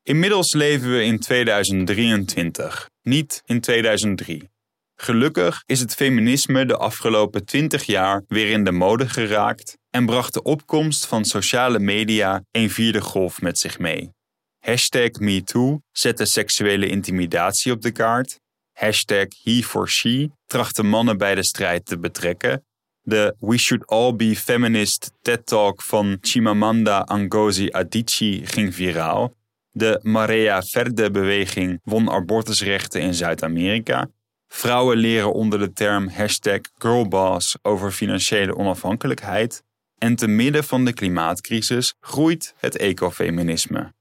Inmiddels 0.03 0.53
leven 0.53 0.91
we 0.91 1.03
in 1.03 1.19
2023, 1.19 2.89
niet 3.01 3.41
in 3.45 3.61
2003. 3.61 4.53
Gelukkig 4.95 5.63
is 5.65 5.79
het 5.79 5.95
feminisme 5.95 6.65
de 6.65 6.77
afgelopen 6.77 7.45
20 7.45 7.83
jaar 7.83 8.23
weer 8.27 8.49
in 8.49 8.63
de 8.63 8.71
mode 8.71 9.09
geraakt 9.09 9.77
en 9.89 10.05
bracht 10.05 10.33
de 10.33 10.41
opkomst 10.41 11.05
van 11.05 11.25
sociale 11.25 11.79
media 11.79 12.43
een 12.51 12.69
vierde 12.69 13.01
golf 13.01 13.41
met 13.41 13.59
zich 13.59 13.79
mee. 13.79 14.13
Hashtag 14.59 15.11
MeToo 15.11 15.81
zette 15.91 16.25
seksuele 16.25 16.87
intimidatie 16.87 17.71
op 17.71 17.81
de 17.81 17.91
kaart. 17.91 18.39
Hashtag 18.73 19.27
He4She 19.27 20.31
trachtte 20.45 20.83
mannen 20.83 21.17
bij 21.17 21.35
de 21.35 21.43
strijd 21.43 21.85
te 21.85 21.99
betrekken. 21.99 22.65
De 23.01 23.35
We 23.39 23.57
Should 23.57 23.87
All 23.87 24.15
Be 24.15 24.35
Feminist 24.35 25.11
TED-talk 25.21 25.81
van 25.81 26.17
Chimamanda 26.21 27.03
Ngozi 27.03 27.71
Adichie 27.71 28.45
ging 28.45 28.75
viraal. 28.75 29.33
De 29.71 29.99
Marea 30.01 30.61
Verde-beweging 30.61 31.79
won 31.83 32.09
abortusrechten 32.09 33.01
in 33.01 33.13
Zuid-Amerika. 33.13 34.09
Vrouwen 34.47 34.97
leren 34.97 35.33
onder 35.33 35.59
de 35.59 35.73
term 35.73 36.07
hashtag 36.07 36.59
girlboss 36.77 37.57
over 37.61 37.91
financiële 37.91 38.55
onafhankelijkheid. 38.55 39.63
En 39.97 40.15
te 40.15 40.27
midden 40.27 40.63
van 40.63 40.85
de 40.85 40.93
klimaatcrisis 40.93 41.93
groeit 41.99 42.53
het 42.57 42.77
ecofeminisme. 42.77 43.93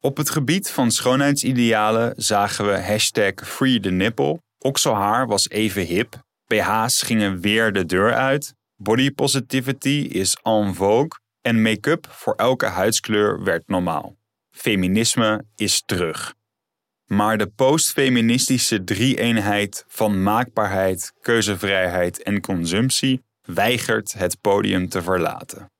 Op 0.00 0.16
het 0.16 0.30
gebied 0.30 0.70
van 0.70 0.90
schoonheidsidealen 0.90 2.12
zagen 2.16 2.66
we 2.66 2.80
hashtag 2.80 3.32
free 3.34 3.80
the 3.80 3.90
nipple. 3.90 4.40
Okselhaar 4.58 5.26
was 5.26 5.48
even 5.48 5.82
hip. 5.82 6.22
BH's 6.46 7.02
gingen 7.02 7.40
weer 7.40 7.72
de 7.72 7.86
deur 7.86 8.14
uit. 8.14 8.54
Body 8.76 9.10
positivity 9.10 10.08
is 10.10 10.36
en 10.42 10.74
vogue. 10.74 11.10
En 11.42 11.62
make-up 11.62 12.06
voor 12.10 12.34
elke 12.34 12.66
huidskleur 12.66 13.42
werd 13.44 13.62
normaal. 13.66 14.16
Feminisme 14.50 15.44
is 15.56 15.82
terug. 15.86 16.34
Maar 17.12 17.38
de 17.38 17.46
postfeministische 17.46 18.84
drie-eenheid 18.84 19.84
van 19.88 20.22
maakbaarheid, 20.22 21.12
keuzevrijheid 21.20 22.22
en 22.22 22.40
consumptie 22.40 23.22
weigert 23.42 24.12
het 24.12 24.40
podium 24.40 24.88
te 24.88 25.02
verlaten. 25.02 25.70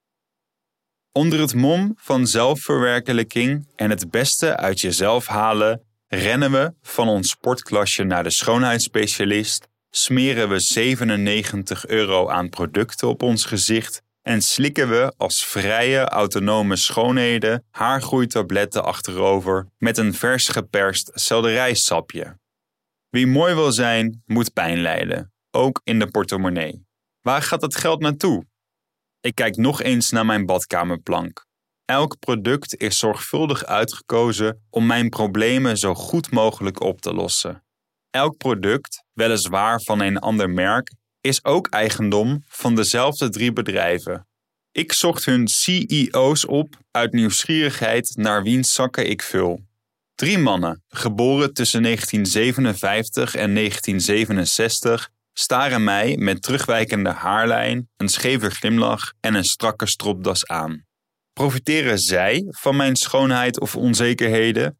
Onder 1.12 1.40
het 1.40 1.54
mom 1.54 1.92
van 1.96 2.26
zelfverwerkelijking 2.26 3.68
en 3.76 3.90
het 3.90 4.10
beste 4.10 4.56
uit 4.56 4.80
jezelf 4.80 5.26
halen, 5.26 5.82
rennen 6.06 6.50
we 6.50 6.74
van 6.82 7.08
ons 7.08 7.30
sportklasje 7.30 8.04
naar 8.04 8.22
de 8.22 8.30
schoonheidsspecialist, 8.30 9.68
smeren 9.90 10.48
we 10.48 10.58
97 10.58 11.86
euro 11.86 12.28
aan 12.28 12.48
producten 12.48 13.08
op 13.08 13.22
ons 13.22 13.44
gezicht 13.44 14.02
en 14.30 14.42
slikken 14.42 14.88
we 14.88 15.12
als 15.16 15.44
vrije 15.44 16.04
autonome 16.04 16.76
schoonheden 16.76 17.64
haargroeitabletten 17.70 18.84
achterover 18.84 19.66
met 19.78 19.98
een 19.98 20.14
vers 20.14 20.48
geperst 20.48 21.10
selderijsapje. 21.14 22.38
Wie 23.08 23.26
mooi 23.26 23.54
wil 23.54 23.72
zijn, 23.72 24.22
moet 24.26 24.52
pijn 24.52 24.80
lijden, 24.80 25.32
ook 25.50 25.80
in 25.84 25.98
de 25.98 26.06
portemonnee. 26.06 26.86
Waar 27.20 27.42
gaat 27.42 27.62
het 27.62 27.76
geld 27.76 28.00
naartoe? 28.00 28.46
Ik 29.20 29.34
kijk 29.34 29.56
nog 29.56 29.82
eens 29.82 30.10
naar 30.10 30.26
mijn 30.26 30.46
badkamerplank. 30.46 31.46
Elk 31.84 32.18
product 32.18 32.76
is 32.76 32.98
zorgvuldig 32.98 33.64
uitgekozen 33.64 34.66
om 34.70 34.86
mijn 34.86 35.08
problemen 35.08 35.76
zo 35.76 35.94
goed 35.94 36.30
mogelijk 36.30 36.80
op 36.80 37.00
te 37.00 37.14
lossen. 37.14 37.64
Elk 38.10 38.36
product, 38.36 39.04
weliswaar 39.12 39.80
van 39.80 40.00
een 40.00 40.18
ander 40.18 40.50
merk, 40.50 40.92
is 41.20 41.44
ook 41.44 41.68
eigendom 41.68 42.44
van 42.48 42.74
dezelfde 42.74 43.28
drie 43.28 43.52
bedrijven. 43.52 44.28
Ik 44.72 44.92
zocht 44.92 45.24
hun 45.24 45.48
CEO's 45.48 46.48
op 46.48 46.76
uit 46.90 47.12
nieuwsgierigheid 47.12 48.12
naar 48.16 48.42
wiens 48.42 48.74
zakken 48.74 49.10
ik 49.10 49.22
vul. 49.22 49.60
Drie 50.14 50.38
mannen, 50.38 50.84
geboren 50.88 51.54
tussen 51.54 51.82
1957 51.82 53.34
en 53.34 53.54
1967, 53.54 55.10
staren 55.32 55.84
mij 55.84 56.16
met 56.16 56.42
terugwijkende 56.42 57.10
haarlijn, 57.10 57.88
een 57.96 58.08
scheve 58.08 58.50
glimlach 58.50 59.12
en 59.20 59.34
een 59.34 59.44
strakke 59.44 59.86
stropdas 59.86 60.46
aan. 60.46 60.84
Profiteren 61.32 61.98
zij 61.98 62.44
van 62.48 62.76
mijn 62.76 62.96
schoonheid 62.96 63.60
of 63.60 63.76
onzekerheden? 63.76 64.78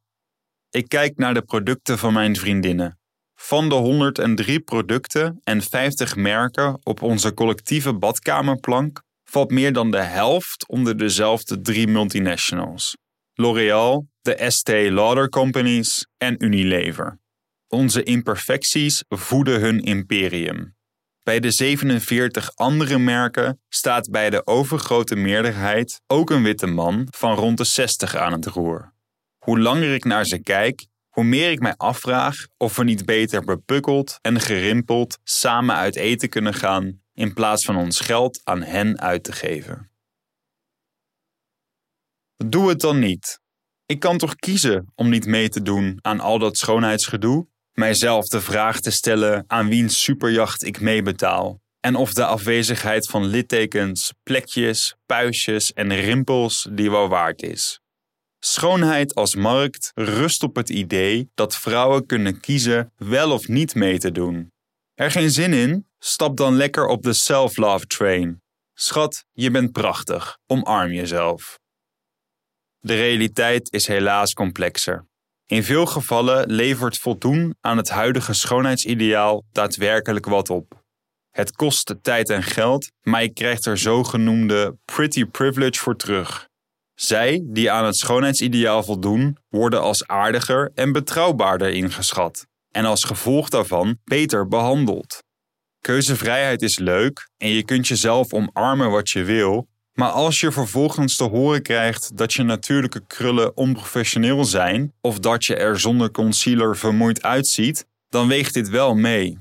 Ik 0.71 0.89
kijk 0.89 1.17
naar 1.17 1.35
de 1.35 1.43
producten 1.43 1.99
van 1.99 2.13
mijn 2.13 2.37
vriendinnen. 2.37 3.00
Van 3.43 3.69
de 3.69 3.75
103 3.75 4.61
producten 4.61 5.41
en 5.45 5.63
50 5.63 6.17
merken 6.17 6.79
op 6.83 7.03
onze 7.03 7.35
collectieve 7.35 7.95
badkamerplank 7.95 9.03
valt 9.25 9.51
meer 9.51 9.73
dan 9.73 9.91
de 9.91 10.03
helft 10.03 10.69
onder 10.69 10.97
dezelfde 10.97 11.61
drie 11.61 11.87
multinationals: 11.87 12.97
L'Oréal, 13.35 14.07
de 14.21 14.35
Estée 14.35 14.93
Lauder 14.93 15.29
Companies 15.29 16.07
en 16.17 16.45
Unilever. 16.45 17.21
Onze 17.69 18.03
imperfecties 18.03 19.05
voeden 19.09 19.61
hun 19.61 19.81
imperium. 19.81 20.77
Bij 21.23 21.41
de 21.41 21.51
47 21.51 22.55
andere 22.55 22.99
merken 22.99 23.61
staat 23.69 24.11
bij 24.11 24.31
de 24.31 24.47
overgrote 24.47 25.17
meerderheid 25.17 26.01
ook 26.07 26.31
een 26.31 26.43
witte 26.43 26.67
man 26.67 27.07
van 27.11 27.35
rond 27.35 27.59
de 27.59 27.65
60 27.65 28.17
aan 28.17 28.33
het 28.33 28.47
roer. 28.47 28.93
Hoe 29.39 29.61
langer 29.61 29.95
ik 29.95 30.05
naar 30.05 30.25
ze 30.25 30.43
kijk, 30.43 30.87
hoe 31.11 31.25
meer 31.25 31.51
ik 31.51 31.61
mij 31.61 31.75
afvraag 31.77 32.47
of 32.57 32.77
we 32.77 32.85
niet 32.85 33.05
beter 33.05 33.45
bepukkeld 33.45 34.19
en 34.21 34.41
gerimpeld 34.41 35.19
samen 35.23 35.77
uit 35.77 35.97
eten 35.97 36.29
kunnen 36.29 36.55
gaan 36.55 37.01
in 37.15 37.35
plaats 37.35 37.65
van 37.65 37.77
ons 37.77 38.01
geld 38.01 38.41
aan 38.45 38.63
hen 38.63 39.01
uit 39.01 39.25
te 39.25 39.33
geven. 39.33 39.91
Doe 42.37 42.69
het 42.69 42.81
dan 42.81 42.99
niet. 42.99 43.41
Ik 43.87 44.01
kan 44.01 44.19
toch 44.19 44.35
kiezen 44.35 44.93
om 44.95 45.09
niet 45.09 45.27
mee 45.27 45.49
te 45.49 45.63
doen 45.63 45.99
aan 46.01 46.21
al 46.21 46.39
dat 46.39 46.57
schoonheidsgedoe? 46.57 47.49
Mijzelf 47.73 48.29
de 48.29 48.41
vraag 48.41 48.81
te 48.81 48.91
stellen 48.91 49.45
aan 49.47 49.69
wiens 49.69 50.03
superjacht 50.03 50.65
ik 50.65 50.81
meebetaal 50.81 51.61
en 51.81 51.95
of 51.95 52.13
de 52.13 52.25
afwezigheid 52.25 53.07
van 53.07 53.25
littekens, 53.25 54.13
plekjes, 54.23 54.97
puistjes 55.07 55.73
en 55.73 55.95
rimpels 55.95 56.69
die 56.71 56.91
wel 56.91 57.09
waard 57.09 57.43
is. 57.43 57.81
Schoonheid 58.43 59.15
als 59.15 59.35
markt 59.35 59.91
rust 59.95 60.43
op 60.43 60.57
het 60.57 60.71
idee 60.71 61.31
dat 61.35 61.57
vrouwen 61.57 62.07
kunnen 62.07 62.41
kiezen 62.41 62.93
wel 62.97 63.33
of 63.33 63.49
niet 63.49 63.75
mee 63.75 63.99
te 63.99 64.13
doen. 64.13 64.53
Er 64.95 65.11
geen 65.11 65.31
zin 65.31 65.53
in? 65.53 65.89
Stap 65.99 66.37
dan 66.37 66.55
lekker 66.55 66.87
op 66.87 67.03
de 67.03 67.13
self-love 67.13 67.87
train. 67.87 68.43
Schat, 68.75 69.25
je 69.33 69.51
bent 69.51 69.73
prachtig. 69.73 70.39
Omarm 70.47 70.93
jezelf. 70.93 71.59
De 72.79 72.95
realiteit 72.95 73.73
is 73.73 73.87
helaas 73.87 74.33
complexer. 74.33 75.07
In 75.47 75.65
veel 75.65 75.87
gevallen 75.87 76.51
levert 76.51 76.99
voldoen 76.99 77.57
aan 77.61 77.77
het 77.77 77.89
huidige 77.89 78.33
schoonheidsideaal 78.33 79.45
daadwerkelijk 79.53 80.27
wat 80.27 80.51
op. 80.51 80.85
Het 81.31 81.53
kost 81.53 81.95
tijd 82.03 82.31
en 82.31 82.43
geld, 82.43 82.91
maar 83.01 83.23
je 83.23 83.33
krijgt 83.33 83.67
er 83.67 83.79
zogenoemde 83.79 84.77
pretty 84.85 85.25
privilege 85.25 85.79
voor 85.81 85.97
terug. 85.97 86.50
Zij 87.01 87.43
die 87.45 87.71
aan 87.71 87.85
het 87.85 87.97
schoonheidsideaal 87.97 88.83
voldoen, 88.83 89.37
worden 89.49 89.81
als 89.81 90.07
aardiger 90.07 90.71
en 90.75 90.93
betrouwbaarder 90.93 91.71
ingeschat 91.71 92.47
en 92.71 92.85
als 92.85 93.05
gevolg 93.05 93.49
daarvan 93.49 93.99
beter 94.05 94.49
behandeld. 94.49 95.23
Keuzevrijheid 95.81 96.63
is 96.63 96.79
leuk 96.79 97.31
en 97.37 97.49
je 97.49 97.65
kunt 97.65 97.89
jezelf 97.89 98.33
omarmen 98.33 98.91
wat 98.91 99.11
je 99.11 99.25
wil, 99.25 99.69
maar 99.93 100.11
als 100.11 100.41
je 100.41 100.53
vervolgens 100.53 101.17
te 101.17 101.25
horen 101.25 101.63
krijgt 101.63 102.17
dat 102.17 102.33
je 102.33 102.43
natuurlijke 102.43 103.07
krullen 103.07 103.57
onprofessioneel 103.57 104.45
zijn 104.45 104.93
of 105.01 105.19
dat 105.19 105.45
je 105.45 105.57
er 105.57 105.81
zonder 105.81 106.11
concealer 106.11 106.77
vermoeid 106.77 107.23
uitziet, 107.23 107.87
dan 108.09 108.29
weegt 108.29 108.55
dit 108.55 108.69
wel 108.69 108.95
mee. 108.95 109.39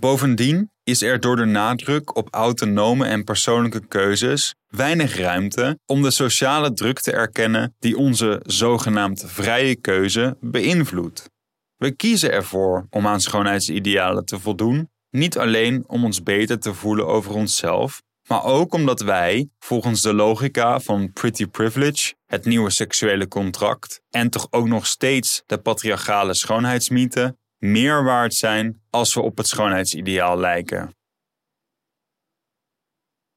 Bovendien 0.00 0.70
is 0.84 1.02
er 1.02 1.20
door 1.20 1.36
de 1.36 1.44
nadruk 1.44 2.16
op 2.16 2.28
autonome 2.30 3.06
en 3.06 3.24
persoonlijke 3.24 3.86
keuzes 3.86 4.54
weinig 4.70 5.16
ruimte 5.16 5.78
om 5.86 6.02
de 6.02 6.10
sociale 6.10 6.72
druk 6.72 7.00
te 7.00 7.12
erkennen 7.12 7.74
die 7.78 7.96
onze 7.96 8.40
zogenaamd 8.46 9.24
vrije 9.26 9.76
keuze 9.76 10.36
beïnvloedt. 10.40 11.30
We 11.76 11.90
kiezen 11.90 12.32
ervoor 12.32 12.86
om 12.90 13.06
aan 13.06 13.20
schoonheidsidealen 13.20 14.24
te 14.24 14.38
voldoen, 14.38 14.90
niet 15.10 15.38
alleen 15.38 15.84
om 15.86 16.04
ons 16.04 16.22
beter 16.22 16.58
te 16.58 16.74
voelen 16.74 17.06
over 17.06 17.34
onszelf, 17.34 18.02
maar 18.28 18.44
ook 18.44 18.74
omdat 18.74 19.00
wij, 19.00 19.50
volgens 19.58 20.02
de 20.02 20.14
logica 20.14 20.80
van 20.80 21.12
pretty 21.12 21.46
privilege, 21.46 22.14
het 22.26 22.44
nieuwe 22.44 22.70
seksuele 22.70 23.28
contract 23.28 24.02
en 24.10 24.30
toch 24.30 24.46
ook 24.50 24.66
nog 24.66 24.86
steeds 24.86 25.42
de 25.46 25.58
patriarchale 25.58 26.34
schoonheidsmythe, 26.34 27.36
meer 27.58 28.04
waard 28.04 28.34
zijn 28.34 28.82
als 28.90 29.14
we 29.14 29.20
op 29.20 29.36
het 29.36 29.46
schoonheidsideaal 29.46 30.38
lijken. 30.38 30.94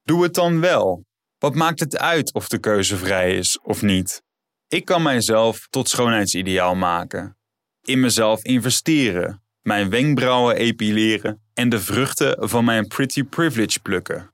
Doe 0.04 0.24
het 0.24 0.34
dan 0.34 0.60
wel. 0.60 1.06
Wat 1.43 1.55
maakt 1.55 1.79
het 1.79 1.97
uit 1.97 2.33
of 2.33 2.47
de 2.47 2.57
keuze 2.57 2.97
vrij 2.97 3.38
is 3.38 3.59
of 3.63 3.81
niet? 3.81 4.23
Ik 4.67 4.85
kan 4.85 5.01
mijzelf 5.01 5.67
tot 5.69 5.89
schoonheidsideaal 5.89 6.75
maken. 6.75 7.38
In 7.81 8.00
mezelf 8.00 8.43
investeren, 8.43 9.43
mijn 9.62 9.89
wenkbrauwen 9.89 10.55
epileren 10.55 11.41
en 11.53 11.69
de 11.69 11.79
vruchten 11.79 12.50
van 12.50 12.65
mijn 12.65 12.88
pretty 12.88 13.23
privilege 13.23 13.79
plukken. 13.79 14.33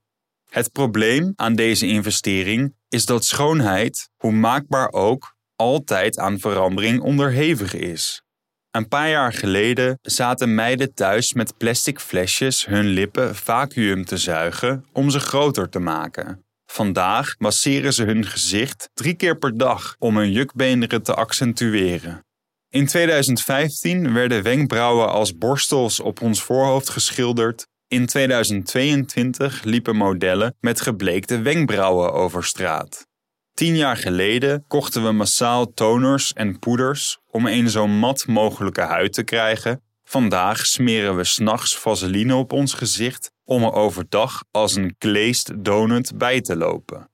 Het 0.50 0.72
probleem 0.72 1.32
aan 1.36 1.54
deze 1.54 1.86
investering 1.86 2.74
is 2.88 3.06
dat 3.06 3.24
schoonheid, 3.24 4.10
hoe 4.16 4.32
maakbaar 4.32 4.92
ook, 4.92 5.34
altijd 5.56 6.18
aan 6.18 6.38
verandering 6.38 7.00
onderhevig 7.00 7.74
is. 7.74 8.22
Een 8.70 8.88
paar 8.88 9.08
jaar 9.08 9.32
geleden 9.32 9.98
zaten 10.02 10.54
meiden 10.54 10.94
thuis 10.94 11.32
met 11.32 11.56
plastic 11.56 12.00
flesjes 12.00 12.66
hun 12.66 12.86
lippen 12.86 13.36
vacuüm 13.36 14.04
te 14.04 14.16
zuigen 14.16 14.84
om 14.92 15.10
ze 15.10 15.20
groter 15.20 15.68
te 15.68 15.78
maken. 15.78 16.44
Vandaag 16.72 17.34
masseren 17.38 17.92
ze 17.92 18.04
hun 18.04 18.26
gezicht 18.26 18.90
drie 18.94 19.14
keer 19.14 19.38
per 19.38 19.56
dag 19.58 19.94
om 19.98 20.16
hun 20.16 20.32
jukbeenderen 20.32 21.02
te 21.02 21.14
accentueren. 21.14 22.24
In 22.68 22.86
2015 22.86 24.12
werden 24.12 24.42
wenkbrauwen 24.42 25.08
als 25.08 25.38
borstels 25.38 26.00
op 26.00 26.20
ons 26.20 26.42
voorhoofd 26.42 26.88
geschilderd. 26.88 27.66
In 27.88 28.06
2022 28.06 29.62
liepen 29.62 29.96
modellen 29.96 30.56
met 30.60 30.80
gebleekte 30.80 31.40
wenkbrauwen 31.40 32.12
over 32.12 32.44
straat. 32.44 33.06
Tien 33.54 33.76
jaar 33.76 33.96
geleden 33.96 34.64
kochten 34.66 35.04
we 35.04 35.12
massaal 35.12 35.72
toners 35.72 36.32
en 36.32 36.58
poeders 36.58 37.18
om 37.26 37.46
een 37.46 37.70
zo 37.70 37.86
mat 37.86 38.26
mogelijke 38.26 38.82
huid 38.82 39.12
te 39.12 39.22
krijgen. 39.22 39.82
Vandaag 40.04 40.66
smeren 40.66 41.16
we 41.16 41.24
s'nachts 41.24 41.76
vaseline 41.76 42.34
op 42.34 42.52
ons 42.52 42.74
gezicht 42.74 43.30
om 43.50 43.62
er 43.62 43.72
overdag 43.72 44.44
als 44.50 44.74
een 44.74 44.94
glazed 44.98 45.64
donut 45.64 46.18
bij 46.18 46.40
te 46.40 46.56
lopen. 46.56 47.10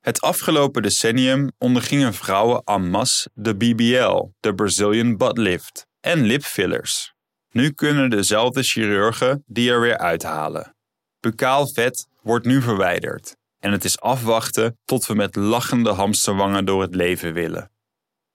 Het 0.00 0.20
afgelopen 0.20 0.82
decennium 0.82 1.50
ondergingen 1.58 2.14
vrouwen 2.14 2.62
en 2.64 2.90
masse 2.90 3.30
de 3.34 3.56
BBL, 3.56 4.28
de 4.40 4.54
Brazilian 4.54 5.16
Butt 5.16 5.38
Lift, 5.38 5.86
en 6.00 6.22
lipfillers. 6.22 7.14
Nu 7.50 7.70
kunnen 7.70 8.10
dezelfde 8.10 8.62
chirurgen 8.62 9.44
die 9.46 9.70
er 9.70 9.80
weer 9.80 9.98
uithalen. 9.98 10.76
Bukaal 11.20 11.68
vet 11.68 12.06
wordt 12.22 12.46
nu 12.46 12.62
verwijderd 12.62 13.36
en 13.58 13.72
het 13.72 13.84
is 13.84 14.00
afwachten 14.00 14.78
tot 14.84 15.06
we 15.06 15.14
met 15.14 15.36
lachende 15.36 15.90
hamsterwangen 15.90 16.64
door 16.64 16.82
het 16.82 16.94
leven 16.94 17.32
willen. 17.32 17.70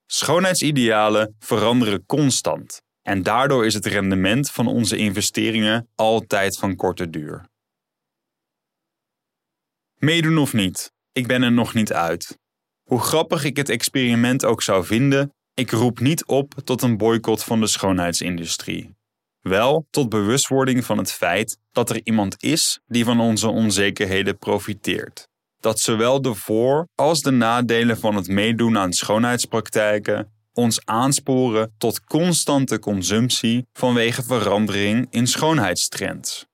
Schoonheidsidealen 0.05 1.35
veranderen 1.39 2.05
constant 2.05 2.81
en 3.07 3.23
daardoor 3.23 3.65
is 3.65 3.73
het 3.73 3.85
rendement 3.85 4.51
van 4.51 4.67
onze 4.67 4.97
investeringen 4.97 5.87
altijd 5.95 6.57
van 6.57 6.75
korte 6.75 7.09
duur. 7.09 7.45
Meedoen 9.95 10.37
of 10.37 10.53
niet, 10.53 10.91
ik 11.11 11.27
ben 11.27 11.41
er 11.41 11.51
nog 11.51 11.73
niet 11.73 11.93
uit. 11.93 12.37
Hoe 12.83 12.99
grappig 12.99 13.43
ik 13.43 13.57
het 13.57 13.69
experiment 13.69 14.45
ook 14.45 14.61
zou 14.61 14.85
vinden, 14.85 15.33
ik 15.53 15.71
roep 15.71 15.99
niet 15.99 16.25
op 16.25 16.53
tot 16.63 16.81
een 16.81 16.97
boycott 16.97 17.43
van 17.43 17.59
de 17.59 17.67
schoonheidsindustrie. 17.67 18.95
Wel 19.39 19.87
tot 19.89 20.09
bewustwording 20.09 20.85
van 20.85 20.97
het 20.97 21.11
feit 21.11 21.57
dat 21.71 21.89
er 21.89 22.01
iemand 22.03 22.43
is 22.43 22.79
die 22.85 23.03
van 23.03 23.19
onze 23.19 23.47
onzekerheden 23.47 24.37
profiteert. 24.37 25.27
Dat 25.57 25.79
zowel 25.79 26.21
de 26.21 26.33
voor- 26.33 26.87
als 26.95 27.21
de 27.21 27.31
nadelen 27.31 27.99
van 27.99 28.15
het 28.15 28.27
meedoen 28.27 28.77
aan 28.77 28.93
schoonheidspraktijken 28.93 30.34
ons 30.55 30.85
aansporen 30.85 31.73
tot 31.77 32.03
constante 32.03 32.79
consumptie 32.79 33.67
vanwege 33.73 34.23
verandering 34.23 35.07
in 35.09 35.27
schoonheidstrends. 35.27 36.45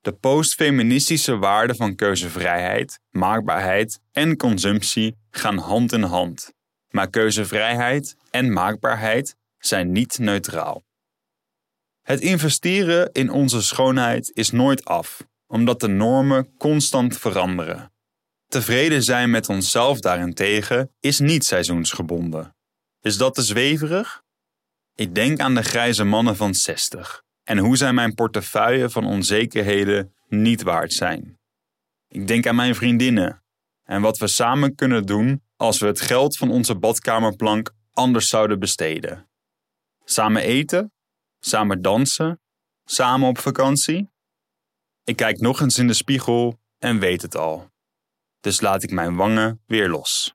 De 0.00 0.12
postfeministische 0.12 1.36
waarden 1.36 1.76
van 1.76 1.94
keuzevrijheid, 1.94 3.00
maakbaarheid 3.10 4.00
en 4.12 4.36
consumptie 4.36 5.16
gaan 5.30 5.58
hand 5.58 5.92
in 5.92 6.02
hand. 6.02 6.52
Maar 6.90 7.10
keuzevrijheid 7.10 8.16
en 8.30 8.52
maakbaarheid 8.52 9.36
zijn 9.58 9.92
niet 9.92 10.18
neutraal. 10.18 10.82
Het 12.02 12.20
investeren 12.20 13.12
in 13.12 13.30
onze 13.30 13.62
schoonheid 13.62 14.30
is 14.34 14.50
nooit 14.50 14.84
af, 14.84 15.26
omdat 15.46 15.80
de 15.80 15.88
normen 15.88 16.56
constant 16.56 17.16
veranderen. 17.16 17.92
Tevreden 18.46 19.02
zijn 19.02 19.30
met 19.30 19.48
onszelf 19.48 20.00
daarentegen 20.00 20.90
is 21.00 21.18
niet 21.18 21.44
seizoensgebonden. 21.44 22.56
Is 23.00 23.16
dat 23.16 23.34
te 23.34 23.42
zweverig? 23.42 24.22
Ik 24.94 25.14
denk 25.14 25.40
aan 25.40 25.54
de 25.54 25.62
grijze 25.62 26.04
mannen 26.04 26.36
van 26.36 26.54
60 26.54 27.22
en 27.44 27.58
hoe 27.58 27.76
zij 27.76 27.92
mijn 27.92 28.14
portefeuille 28.14 28.90
van 28.90 29.06
onzekerheden 29.06 30.14
niet 30.26 30.62
waard 30.62 30.92
zijn. 30.92 31.38
Ik 32.08 32.26
denk 32.26 32.46
aan 32.46 32.56
mijn 32.56 32.74
vriendinnen 32.74 33.42
en 33.84 34.00
wat 34.00 34.18
we 34.18 34.26
samen 34.26 34.74
kunnen 34.74 35.06
doen 35.06 35.42
als 35.56 35.78
we 35.78 35.86
het 35.86 36.00
geld 36.00 36.36
van 36.36 36.50
onze 36.50 36.74
badkamerplank 36.74 37.70
anders 37.92 38.26
zouden 38.28 38.58
besteden. 38.58 39.30
Samen 40.04 40.42
eten 40.42 40.92
Samen 41.40 41.82
dansen? 41.82 42.40
Samen 42.84 43.28
op 43.28 43.38
vakantie? 43.38 44.10
Ik 45.04 45.16
kijk 45.16 45.40
nog 45.40 45.60
eens 45.60 45.78
in 45.78 45.86
de 45.86 45.92
spiegel 45.92 46.60
en 46.78 46.98
weet 46.98 47.22
het 47.22 47.36
al. 47.36 47.70
Dus 48.40 48.60
laat 48.60 48.82
ik 48.82 48.90
mijn 48.90 49.16
wangen 49.16 49.62
weer 49.66 49.88
los. 49.88 50.34